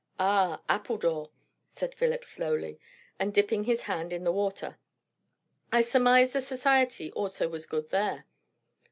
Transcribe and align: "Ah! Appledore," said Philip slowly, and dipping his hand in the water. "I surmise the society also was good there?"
"Ah! 0.19 0.63
Appledore," 0.67 1.29
said 1.67 1.93
Philip 1.93 2.25
slowly, 2.25 2.79
and 3.19 3.31
dipping 3.31 3.65
his 3.65 3.83
hand 3.83 4.11
in 4.11 4.23
the 4.23 4.31
water. 4.31 4.79
"I 5.71 5.83
surmise 5.83 6.33
the 6.33 6.41
society 6.41 7.11
also 7.11 7.47
was 7.47 7.67
good 7.67 7.91
there?" 7.91 8.25